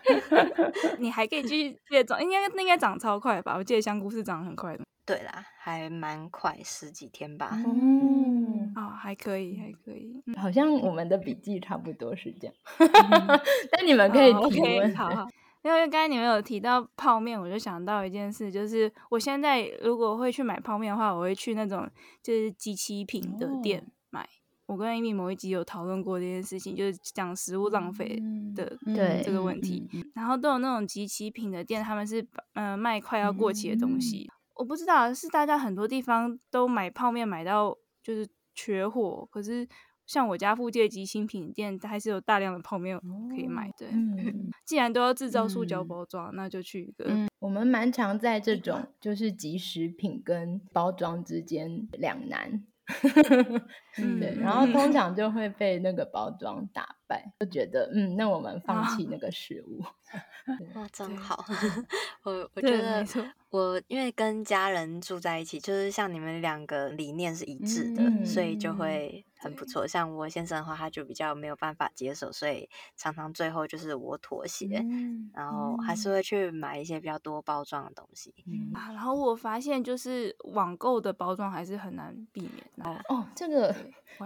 [1.00, 3.56] 你还可以继续越长，应该那应该长超快吧？
[3.56, 4.84] 我记得香菇是长很快的。
[5.06, 7.52] 对啦，还蛮快，十几天吧。
[7.66, 10.16] 嗯，啊、哦，还可以，还可以。
[10.38, 12.56] 好像我们的笔记差不多是这样，
[13.70, 14.90] 但你们可以提问。
[14.92, 15.28] 哦 okay, 好好，
[15.62, 21.86] 因为刚才你们有提到泡面，我就想到一件事，就是我现在如果会去买泡面的话，我会去那种
[22.22, 24.22] 就是即期品的店买。
[24.22, 24.28] 哦、
[24.68, 28.18] 我跟 Amy 某一集有讨论过这件事情，就是讲食物浪费
[28.56, 29.86] 的对这个问题。
[30.16, 32.22] 然后都有那种集齐品的店，他们是
[32.54, 34.30] 嗯、呃、卖快要过期的东西。
[34.32, 39.68] 嗯我不知道是大家很多地方都买泡面买到就是缺货，可是
[40.06, 42.98] 像我家附近及新品店它还是有大量的泡面
[43.30, 43.70] 可以买。
[43.78, 47.04] 对，嗯、 既然都要制造塑胶包装，嗯、那就去一个。
[47.10, 52.64] 嗯、我们蛮常在这种就是即食品跟包装之间两难。
[53.98, 59.84] 嗯，对，然后通常就会被那个包装打败，就觉得嗯，那我们放弃那个食物。
[60.76, 61.44] 哇，真好！
[62.24, 63.04] 我我觉得
[63.50, 69.26] 我因为跟家人住在一起，就是像你们两个理念是一致的，嗯、所以就会。
[69.44, 78.34] 很不错，像我先生的话，他就比较没有办法接受，所以常常最后就是我妥协，嗯、然后还是会去买一些比较多包装的东西。
[78.48, 82.64] 嗯、啊，然后我发现就是网购的包装还是很难避免。
[82.76, 83.76] 然后哦，这个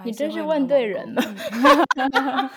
[0.03, 1.21] 你真是问对人了。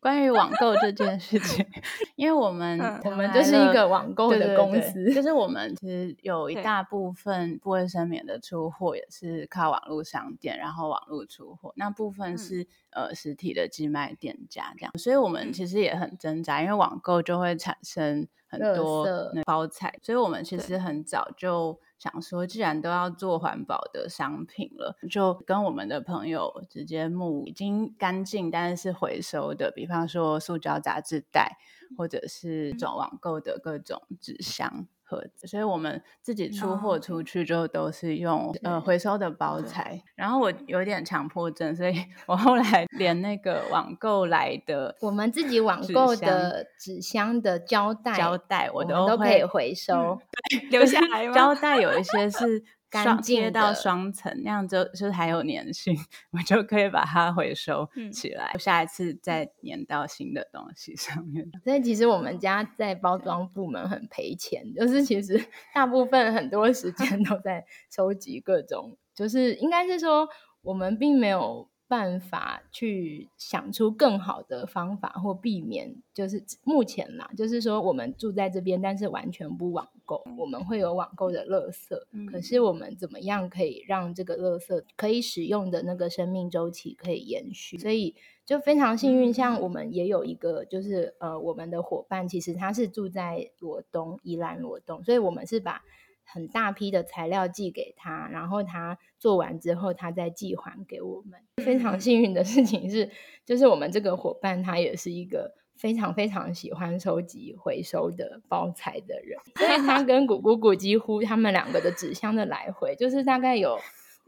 [0.00, 1.66] 关于网购这件事情，
[2.14, 19.04] 因为我们、嗯、我们就是一个网购的公司，对对对，就是我们其实有一大部分不卫生棉的出货也是靠网络商店，然后网络出货，那部分是、嗯、呃实体的寄卖店家这样，所以我们其实也很挣扎，因为网购就会产生很多
[19.44, 21.80] 包材，所以我们其实很早就。
[21.98, 31.58] 想说，既然都要做环保的商品了，就跟我们的朋友直接募已经干净但是是回收的，比方说塑胶杂志袋，
[31.96, 34.86] 或者是种网购的各种纸箱。
[35.08, 40.02] 盒子，所以我们自己出货出去就都是用、oh, 呃回收的包材。
[40.14, 41.94] 然后我有点强迫症，所以
[42.26, 50.18] 我后来连那个网购来的，我们自己网购的纸箱的胶带，胶带我都我都可以回收，
[50.52, 51.32] 嗯、留下来 吗？
[51.32, 52.62] 胶带有一些是。
[52.90, 55.96] 干接到双层，那样就就是还有粘性，
[56.30, 61.50] 我就可以把它回收起来，嗯、下一次再粘到新的东西上面。
[61.64, 65.42] 所以其实我们家在包装部门很赔钱，就是其实
[65.74, 70.28] 大部分很多时间都在收集各种，就是应该是说
[70.62, 71.68] 我们并没有。
[71.88, 87.78] 办法去想出更好的方法或避免，就是目前啦，就是说我们住在这边，但是完全不网购，我们会有网购的垃圾，嗯、可是我们怎么样可以让这个垃圾可以使用的那个生命周期可以延续？
[87.78, 95.82] 所以就非常幸运，像我们也有一个，就是呃，我们的伙伴其实他是住在罗东，宜兰罗东，所以我们是把。
[96.30, 101.40] 很大批的材料寄给他，然后他做完之后，他再寄还给我们。
[101.64, 103.10] 非常幸运的事情是，
[103.44, 113.78] 就是我们这个伙伴他也是一个非常非常喜欢收集回收的包材的人， 所以他跟古姑姑几乎他们两个的纸箱的来回，就是大概有。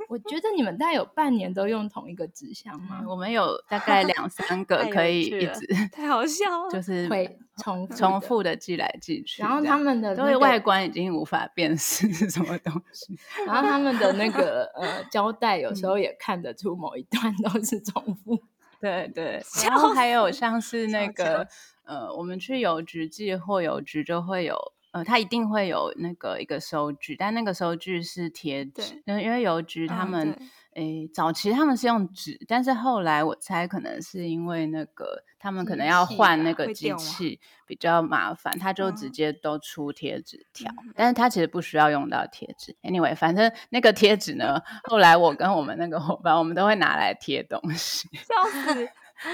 [0.09, 3.05] 我觉得你们大概有半年都用同一个纸箱吗？
[3.07, 9.43] 我们有大概两三个可以一直，太好笑了，就是会重重复的寄来寄去。
[9.43, 18.43] 然后他们的因为外观已经无法辨识 是什么东西， 然后他们的那个呃胶带有时候也看得出某一段都是重复。
[18.81, 21.47] 对 对，然后还有像是那个
[21.85, 24.57] 呃，我们去邮局寄货，邮局就会有。
[24.93, 30.36] 呃，它一定会有那个一个收据，但那个收据是贴纸，因为邮局他们
[30.74, 42.76] 诶，早期他们是用纸，但是后来我猜可能是因为那个他们可能要换那个机器比较麻烦，他就直接都出贴纸条，嗯、但是他其实不需要用到贴纸。
[42.82, 48.88] Anyway，反正那个贴纸呢，后来我跟我们那个伙伴，我们都会拿来贴东西，笑死。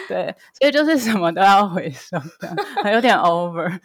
[0.09, 3.81] 对，所以就是什么都要回收的，有点 over。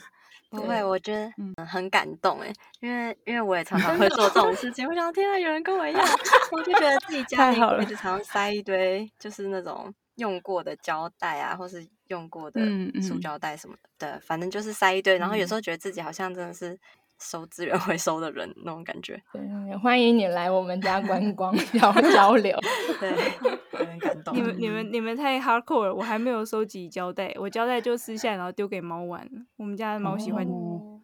[0.52, 4.88] 不会，我觉得嗯很感动哎，因为因为我也常常会 做这种事情。
[4.88, 6.06] 我想天啊，有人跟我一样，
[6.52, 12.62] 我就觉得自己家里一直常常塞一堆，就是那种用过的胶带啊，或是用过的
[13.02, 15.18] 塑胶袋什么的，反正就是塞一堆。
[15.18, 16.78] 然后有时候觉得自己好像真的是
[17.22, 19.22] 收资源回收的人那种感觉。
[19.32, 22.60] 对，欢迎你来我们家观光交交流。
[23.00, 23.12] 对，
[23.78, 24.36] 有点感动。
[24.36, 29.26] 你们你们你们太 hardcore 了，我还没有收集胶带，我胶带就撕下来然后丢给猫玩。
[29.58, 30.46] 我们家的猫喜欢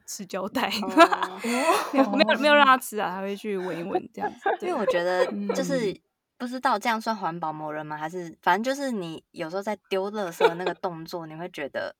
[0.07, 0.69] 吃胶带，
[1.93, 4.39] 没有没有没有让它吃啊，它会去闻一闻这样子。
[4.65, 5.95] 因为我觉得就是
[6.37, 7.95] 不知道这样算环保某人吗？
[7.95, 11.95] 还是反正就是你有时候在丢垃圾的那个动作，你会觉得。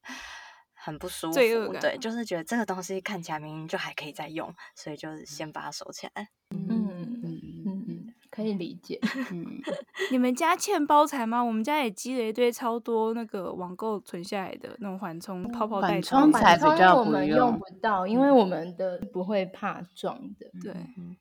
[0.88, 6.30] 很不舒服，对，就是觉得这个东西看起来明明就还可以再用，所以就是先把它收起来。
[6.52, 8.98] 嗯嗯嗯嗯，可以理解。
[9.32, 9.46] 嗯，
[10.12, 11.42] 你们家欠包材吗？
[11.42, 15.90] 我们家也积了一堆超多那个网购存下来的那种缓冲泡泡袋。
[15.90, 20.50] 缓冲材比较我们用不到，因为我们的不会怕撞的。
[20.64, 20.74] 对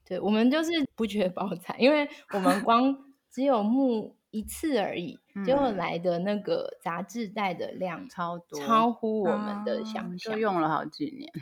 [0.06, 2.96] 对，我们就是不缺包材，因为我们光
[3.32, 4.15] 只有木。
[4.36, 11.32] 一次而已，结果来的那个杂志袋的量超多，超乎我们的想象，就用了好几年。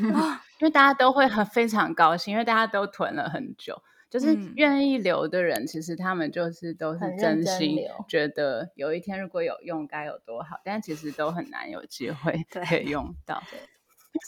[0.58, 7.76] 因为大家都会很非常高兴，因为大家都囤了很久，就是愿意留的人，其实他们就是都是真心
[8.08, 13.42] 觉得有一天如果有用该有多好，但其实都很难有机会 可以用到。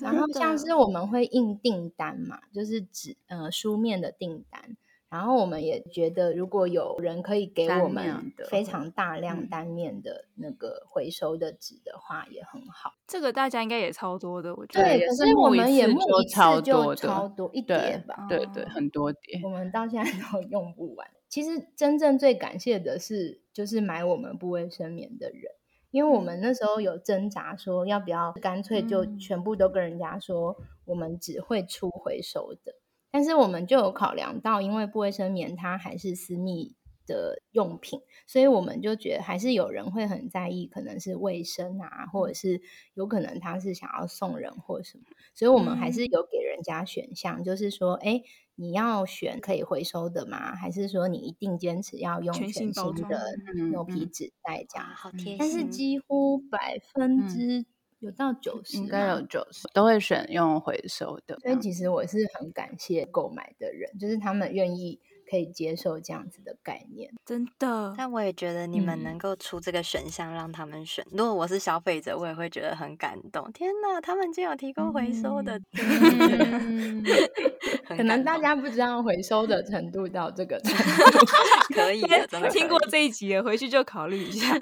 [0.03, 4.77] 然后像是我们会印订单嘛，就是纸呃书面的订单。
[5.11, 12.93] 然后我们也觉得，如果有人可以给我们非常大量单面的那个回收的纸的话，也很好。
[13.09, 14.85] 这个大家应该也超多的，我觉得。
[14.89, 19.41] 对，可是我们也木一次就超多一叠吧，对对，很多叠。
[19.43, 21.07] 我们到现在都用不完。
[21.29, 25.43] 其实真正最感谢的是，就是买我们不卫生棉的人，
[25.91, 32.75] 因为我们那时候有挣扎说，要不要干脆就全部都跟人家说，我们只会出回收的。
[33.11, 42.61] 但是我们就有考量到，因为不卫生棉它还是私密的用品，所以我们就觉得还是有人会很在意，可能是卫生啊，或者是
[42.95, 45.05] 有可能他是想要送人或什么，
[45.35, 48.23] 所以我们还是有给人家选项，嗯、就是说，哎，
[48.55, 50.55] 你要选可以回收的吗？
[50.55, 53.35] 还是说你一定坚持要用全新的
[53.71, 54.87] 牛皮纸袋这样？
[54.95, 55.37] 好贴心。
[55.39, 57.67] 但是几乎百分之、嗯。
[58.01, 61.39] 有到九十，应该有九十，都会选用回收的。
[61.41, 64.99] 所以其实我是很感谢购买的人，就是他们愿意
[65.31, 67.95] 可以接受这样子的概念，真的。
[67.97, 73.53] 但我也觉得你们能够出这个选项让他们选，嗯、如果我是消费者，我也会觉得很感动。
[73.53, 77.05] 天哪，他们竟有提供回收的，嗯、
[77.97, 80.75] 可能大家不知道回收的程度到这个程
[81.13, 81.27] 度，
[81.75, 84.59] 可以的， 真的听过这一集了，回去就考虑一下，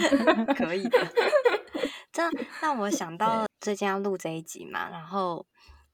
[0.56, 0.98] 可以的。
[2.16, 2.22] 这
[2.62, 5.44] 让我想到最近要录这一集嘛，然后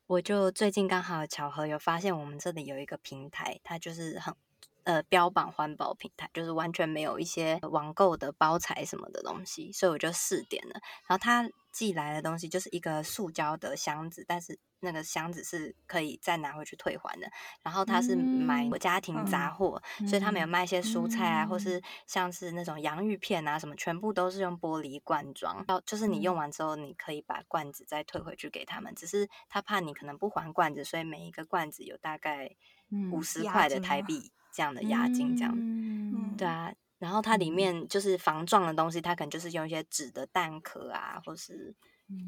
[0.07, 4.33] 我就最近刚好巧合有发现我们这里有一个平台，它就是很
[4.85, 10.75] 呃标榜环保平台，就是完全没有一些网购的包材什么的东西，所以我就试点了，
[11.09, 14.61] 然后它寄来的东西就是一个塑胶的箱子，但是。
[14.83, 17.27] 那个箱子是可以再拿回去退还的，
[17.63, 21.83] 然后他是买家庭杂货，嗯、所以他们有卖一些蔬菜啊，嗯、或是。
[22.05, 32.55] 像是那种洋芋片啊什么，全部都是用玻璃罐装，到就是你用完之后，你可以把罐子再退回去给他们，只是他怕你可能不还罐子，所以每一个罐子有大概
[33.11, 41.75] 五十块的台币这样的押金，这样，嗯、对啊，然后它里面就是防撞的东西，它可能就是用一些纸的蛋壳啊，或是。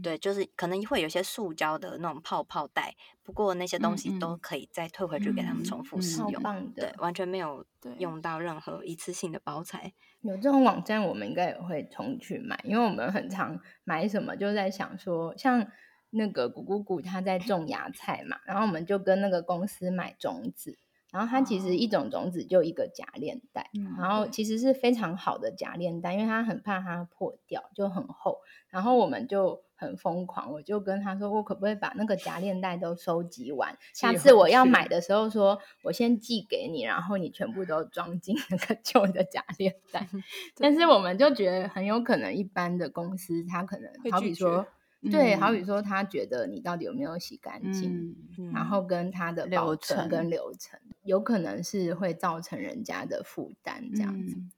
[0.02, 6.72] 对，就是可能会有些塑胶的那种泡泡袋，不过那些东西都可以再退回去给他们重复使用。
[6.74, 7.66] 对，完全没有
[7.98, 9.92] 用到任何一次性的包材。
[10.22, 15.66] 有这种网站，我们应该也会重去买，因为我们很常买什么，就在想说，像
[16.10, 20.78] 那个谷姑姑她在种芽菜嘛，然后我们就跟那个公司买种子。
[21.14, 28.40] 然后它其实一种种子就一个假链袋，嗯、然后其实是非常好的假链袋，因为它很怕它破掉，就很厚。
[28.68, 33.78] 然后我们就很疯狂，我就跟他说，我可不可以把那个假链袋都收集完？
[33.92, 40.08] 下次我要买的时候说，说我先寄给你，然后你全部都装进那个旧的假链袋。
[40.58, 44.66] 但是我们就觉得很有可能，一般的公司它可能好比说。
[45.10, 54.34] 对，好比说，他觉得你到底有没有洗干净，嗯、然后跟他的保存跟流程，有可能是会造成人家的负担这样子。
[54.36, 54.50] 嗯、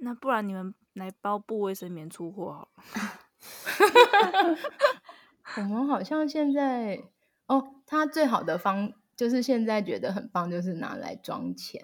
[0.00, 2.82] 那不然你们来包布卫生棉出货好了。
[5.56, 7.02] 我们好像现在
[7.46, 11.82] 哦，他最好的方就是现在觉得很棒，就是拿来装钱。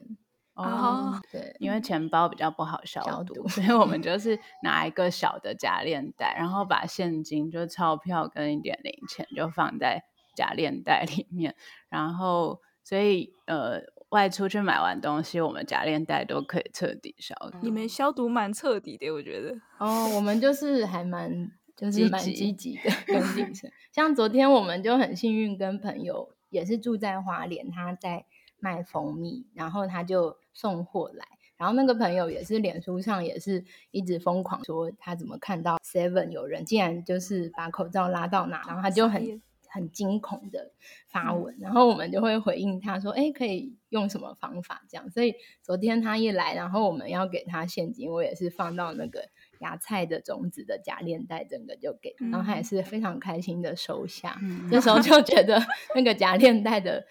[0.65, 10.03] 哦，对，因为钱包比较不好消毒，消毒，所以我们就是拿一个小的假链袋，然后把现金，就钞票跟一点零钱就放在
[10.35, 11.55] 假链袋里面，
[11.89, 13.81] 然后所以呃，
[14.11, 17.59] 外出去买完东西，我们夹链袋都可以彻底消毒。
[17.63, 19.57] 你们消毒蛮彻底的，我觉得。
[19.79, 23.71] 哦，我们就是还蛮就是蛮积极的跟精神。
[23.93, 28.27] 像昨天我们就很幸运，跟朋友也是住在花莲，他在。
[28.63, 40.73] 卖蜂蜜，然后他就送货来，然后那个朋友也是脸书上也是一直疯狂说他怎么看到 Seven 有人竟然就是把口罩拉到哪，然后他就很很惊恐的
[41.09, 45.11] 发文，然后我们就会回应他说，哎，可以用什么方法这样？
[45.11, 49.29] 所以昨天他一来，然后我们要给他现金，我也是放到那个。
[49.61, 54.39] 芽菜的种子的假链带，整个就给，然后他也是非常开心的收下。
[54.43, 55.63] 嗯、这时候就觉得
[55.95, 57.07] 那个假链带的，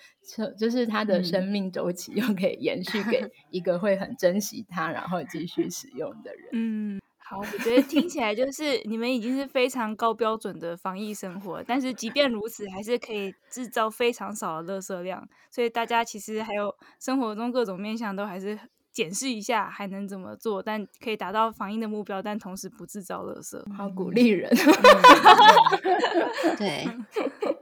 [0.57, 6.49] 就是它的生命周期又可以延续给 一个会很珍惜它，然后继续使用的人。
[6.53, 15.27] 嗯，好，我觉得听起来就是你们已经是非常高标准的防疫生活，但是即便如此，还是可以制造非常少的垃圾量。
[15.51, 18.59] 所以大家其实还有生活中各种面向都还是。
[18.99, 24.51] 检视一下还能怎么做，但可以达到防疫的目标，但同时不制造垃圾，好鼓励人。
[26.59, 26.85] 对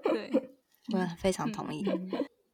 [0.01, 0.49] 对，
[0.97, 1.85] 我非常同意。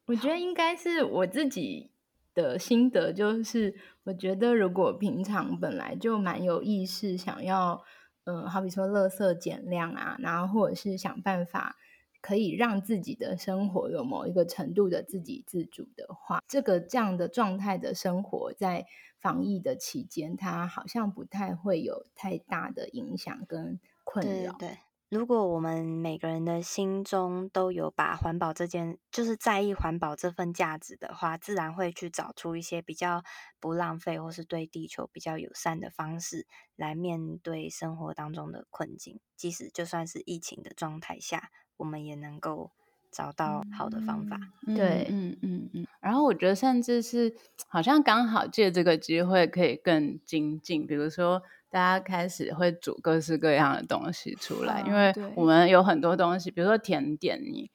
[0.07, 1.91] 我觉得应该是我自己
[2.33, 3.73] 的心得，就是
[4.03, 7.81] 我觉得如果平常本来就蛮有意识，想要
[8.25, 11.77] 嗯，好比说垃圾减量啊，然后或者是想办法。
[12.23, 18.85] 可以让自己的生活有某一个程度的自给自足的话，这个这样的状态的生活，在
[19.19, 24.53] 防疫的期间，它好像不太会有太大的影响跟困扰。
[24.53, 24.77] 对，对，
[25.09, 33.21] 如果我们每个人的心中都有把环保这件，就是在意环保这份价值的话，自然会去找出一些比较
[33.59, 36.47] 不浪费或是对地球比较友善的方式
[36.77, 41.51] 来面对生活当中的困境，即使就算是疫情的状态下。
[41.77, 42.71] 我们也能够
[43.11, 45.87] 找到好的方法，嗯、对，嗯嗯嗯。
[45.99, 47.35] 然后我觉得，甚至是
[47.67, 50.87] 好像刚好借这个机会，可以更精进。
[50.87, 57.69] 比如说，大家开始会煮各式各样的东西出来，啊、因为我们有很多东西，比如说甜点，你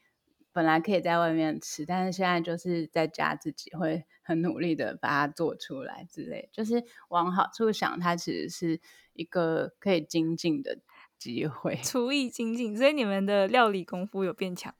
[0.52, 6.48] 本来可以在外面吃，但是现在就是在家自己会很努力的把它做出来之类。
[6.52, 8.80] 就是往好处想，它其实是
[9.12, 10.78] 一个可以精进的。
[11.18, 14.72] 机会 厨艺精进，所以你们的料理功夫有变强。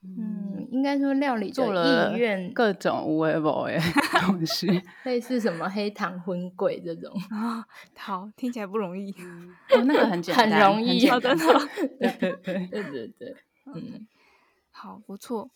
[0.00, 3.82] 嗯，应该说料理做了意愿各种无为不为的
[4.20, 4.66] 东西，
[5.04, 7.64] 类似什么黑糖荤桂这种啊、哦，
[7.96, 9.10] 好，听起来不容易。
[9.70, 11.34] 哦，那个很简单，很容易，好的，
[11.98, 13.36] 对对对对对对，
[13.74, 14.06] 嗯，
[14.70, 15.50] 好，不错。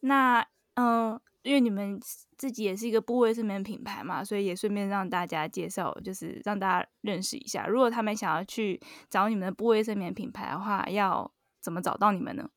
[0.00, 1.12] 那嗯。
[1.12, 2.00] 呃因为你们
[2.36, 7.66] 自己也是一个布卫生棉品牌嘛，所以也顺便让大家介绍，就是让大家认识一下。
[7.66, 12.50] 如果他们想要去找你们的布卫生棉品牌的话，要怎么找到你们呢？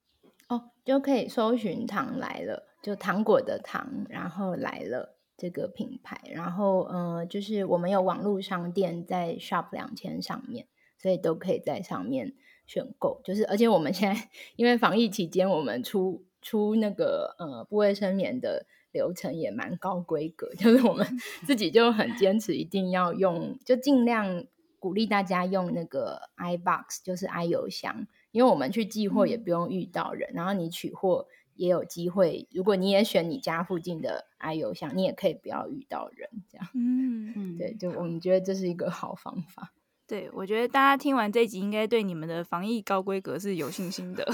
[0.48, 6.20] 哦，就可以搜寻“糖来了”，就糖果的糖，然后来了这个品牌。
[6.30, 10.68] 然后，呃，就是我们有网络商店在 Shop 两千上面，
[10.98, 12.34] 所以都可以在上面
[12.66, 13.22] 选购。
[13.24, 18.66] 就是，而且我们现在 因为防疫期间，我们出出那个呃不卫生棉的。
[18.94, 21.08] 流程也蛮高规格，就是我们
[21.48, 24.44] 自己就很坚持，一定要用，就尽量
[24.80, 31.26] 鼓励大家用那个 iBox，就是 i 邮箱，因为我们去寄货也不用遇到人，嗯、然后你取货
[31.56, 39.72] 也有机会，如果你也选你家附近的 i 邮箱，你也可以不要遇到人，这样，嗯嗯，对，就我们觉得这是一个好方法。
[40.06, 44.26] 对，我觉得大家听完这集，应该对你们的防疫高规格是有信心的，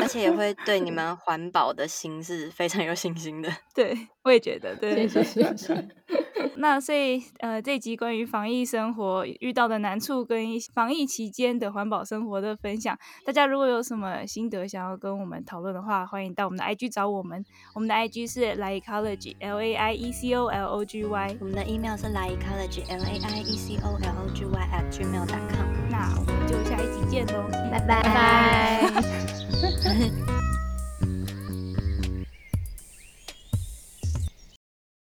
[0.00, 3.50] 而且也会对你 们环保的心是非常有信心的。
[3.74, 5.88] 对，我也觉得，对，谢谢，谢谢。
[6.56, 17.44] 那所以，呃，这集关于防疫生活遇到的难处跟防疫期间的环保生活的分享，大家如果有什么心得想要跟我们讨论的话，欢迎到我们的 IG 找我们。
[17.74, 21.36] 我们的 IG 是 laiecology，L A I E C O L O G Y。
[21.40, 25.90] 我们的 email 是 laiecology，L A I E C O L O G Y at gmail.com。
[25.90, 29.33] 那我们就下一集见喽，拜拜。
[29.54, 30.63] 呵呵呵